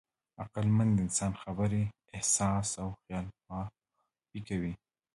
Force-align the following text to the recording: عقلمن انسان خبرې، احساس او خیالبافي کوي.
عقلمن 0.41 0.89
انسان 1.03 1.31
خبرې، 1.41 1.83
احساس 2.15 2.69
او 2.83 2.89
خیالبافي 3.01 4.39
کوي. 4.47 4.73